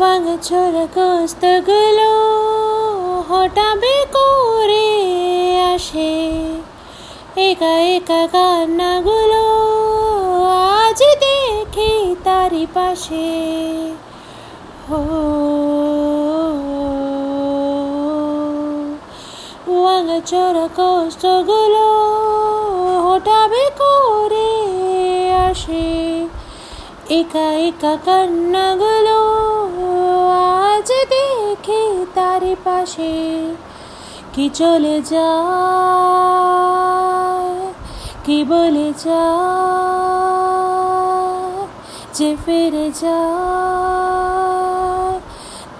ভাঙাচোরা 0.00 0.86
কস্তগুলো 0.96 2.12
হঠাবে 3.30 3.96
করে 4.16 4.88
আসে। 5.74 6.12
একা 7.48 7.74
একা 7.96 8.22
কান্নাগুলো 8.32 9.44
আজ 10.80 11.00
দেখি 11.24 11.92
তারি 12.24 12.66
পাশে। 12.74 13.30
হো 14.88 15.00
ভাঙাচোরা 19.84 20.66
কষ্টগুলো 20.78 21.88
হঠাবে 23.06 23.64
করে 23.80 24.50
আসে। 25.48 25.86
একা 27.10 27.46
একা 27.68 27.94
কান্নাগুলো 28.06 29.18
আজ 30.82 30.88
দেখি 30.88 32.06
তার 32.14 32.40
পাশে 32.64 33.14
কি 34.32 34.50
চলে 34.54 35.02
যায়? 35.02 35.32
কি 38.24 38.44
বলে 38.44 38.92
যায়? 39.04 39.26
যে 42.14 42.36
ফিরে 42.46 42.90
যায়? 43.00 43.14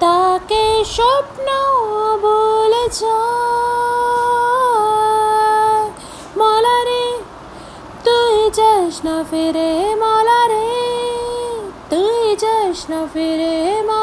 তাকে 0.00 0.84
স্বপ্ন 0.84 1.48
বলে 2.22 2.88
যায়। 2.88 3.50
মলারে, 6.36 7.06
তুই 8.04 8.50
যাস 8.50 9.04
না 9.04 9.24
ফিরে, 9.30 9.94
মলারে, 9.94 10.70
তুই 11.90 12.36
যাস 12.36 12.90
না 12.90 13.06
ফিরে, 13.12 13.82
মলারে। 13.82 14.01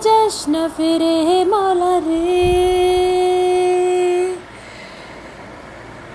যাস 0.00 0.36
না 0.48 0.64
ফিরে 0.76 1.16
মলারে 1.44 2.24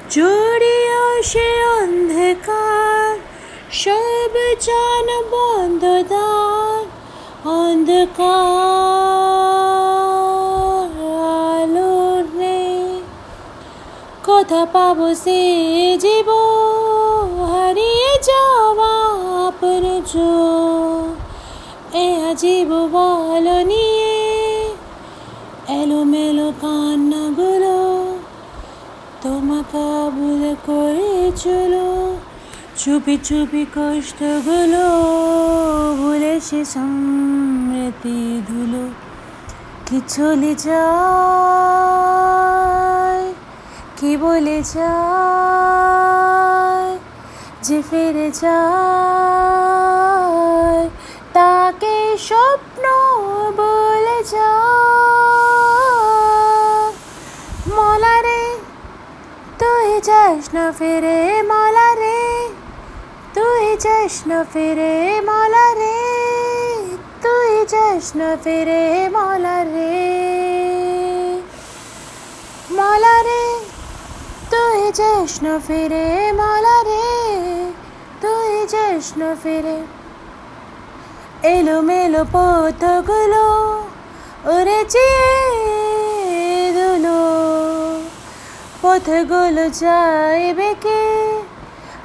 জড়িয়ে 0.10 1.02
সে 1.24 1.50
অন্ধকার 1.74 3.12
সব 3.74 4.34
জান 4.62 5.08
বন্ধ 5.32 5.84
দান 6.10 6.82
অন্ধকার 7.58 8.42
আলোর 11.52 12.24
নেই 12.36 12.84
কোথা 14.26 14.62
পাবো 14.74 15.08
সে 15.16 15.42
জীব 15.98 16.30
হারিয়ে 17.46 18.12
যাওয়া 18.30 18.94
আপন 19.42 19.84
এ 19.88 19.98
আজীব 22.30 22.72
বল 22.96 23.48
নিয়ে 23.72 24.16
এলোমেলো 25.80 26.50
কান্নাগুলো 26.62 27.78
তোমাকে 29.24 29.86
ভুল 30.16 30.44
করে 30.68 31.14
চলো। 31.44 31.90
চুপি 32.78 33.16
চুপি 33.28 33.64
কষ্টগুলো 33.76 34.86
ভুলে 36.00 36.34
সে 36.48 36.62
সমৃতি 36.66 38.20
ধুলো। 38.48 38.84
কি 39.88 39.98
চলে 40.08 40.54
যায়, 40.66 40.84
কি 43.98 44.12
বলে 44.18 44.60
যায়, 44.74 44.92
যে 47.64 47.78
ফিরে 47.90 48.28
যায়। 48.42 49.81
স্বপ্ন 52.28 52.84
বলে 53.62 54.20
যায় 54.34 55.32
মলারে, 57.78 58.44
তুই 59.62 59.90
যাস 60.08 60.44
না 60.56 60.66
ফিরে 60.80 61.20
মলারে, 61.52 62.20
তুই 63.36 63.66
যাস 63.86 64.16
না 64.30 64.40
ফিরে 64.54 64.94
মলারে, 65.30 65.98
তুই 67.24 67.54
যাস 67.74 68.06
না 68.20 68.30
ফিরে 68.44 68.84
মলারে। 69.16 69.96
মলারে, 72.78 73.44
তুই 74.52 74.82
যাস 75.00 75.34
না 75.46 75.54
ফিরে 75.68 76.06
মলারে, 76.40 77.08
তুই 78.22 78.54
যাস 78.74 79.06
না 79.20 79.30
ফিরে 79.44 79.78
এলো 81.44 81.82
মেলো 81.82 82.24
পথগুলো 82.32 83.46
উড়েছে 84.46 85.10
দুলো। 86.74 87.22
পথগুলো 88.82 89.66
যায় 89.82 90.54
বেঁকে 90.54 91.04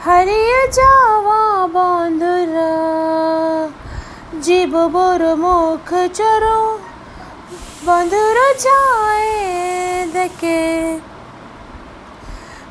হারিয়ে 0.04 0.60
যাওয়া 0.72 1.42
বন্ধুরা, 1.66 2.74
জীব 4.42 4.72
বড় 4.86 5.26
মুখ 5.34 5.88
চরো, 6.14 6.58
বন্ধুরা 7.84 8.48
যায় 8.66 9.30
দেখে। 10.12 10.64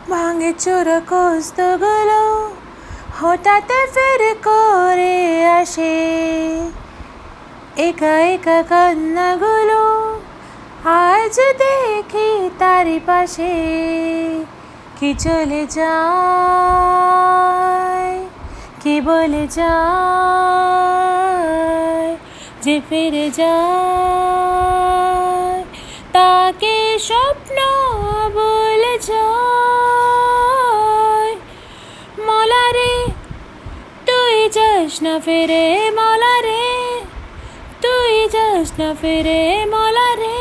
ভাঙে 0.09 0.51
চোর 0.53 0.87
কস্তগুলো 1.11 2.21
হঠাৎ 3.21 3.69
ফের 3.93 4.21
করে 4.43 5.17
আসে। 5.59 6.34
একা 7.77 8.15
একা 8.33 8.59
কান্নাগুলো 8.63 9.83
আজ 10.85 11.35
দেখি 11.61 12.29
তারি 12.59 12.99
পাশে। 13.05 13.55
কি 14.99 15.09
চলে 15.19 15.63
যায়, 15.77 15.89
কি 18.83 18.95
বলে 19.01 19.45
যায়, 19.57 19.75
যে 22.63 22.75
ফিরে 22.89 23.27
যায়, 23.39 23.59
তাকে 26.13 26.75
স্বপ্ন 26.99 27.57
বলে 28.33 28.95
যায়। 29.09 29.43
মলারে, 32.27 32.95
তুই 34.07 34.37
যাস 34.55 34.93
না 35.03 35.13
ফিরে 35.25 35.65
মলারে। 35.99 36.63
তুই 38.04 38.14
যাস 38.34 38.68
না 38.80 38.88
ফিরে 39.00 39.40
মলারে 39.74 40.40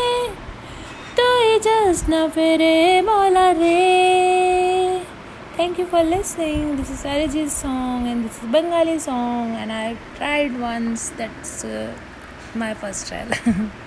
তুই 1.17 1.47
যাস 1.67 1.97
না 2.11 2.21
ফিরে 2.35 2.75
মলারে 3.09 3.81
Thank 5.59 5.77
you 5.79 5.87
for 5.93 6.01
listening. 6.15 6.77
This 6.77 6.89
is 6.95 7.01
Arijit's 7.03 7.55
song 7.63 8.07
and 8.09 8.19
this 8.23 8.35
is 8.41 8.47
Bengali 8.55 8.97
song 8.97 9.47
and 9.61 9.69
I 9.85 9.87
tried 10.17 10.53
once. 10.71 11.01
That's 11.19 11.53
uh, 11.65 11.91
my 12.55 12.71
first 12.81 13.01
trial. 13.09 13.27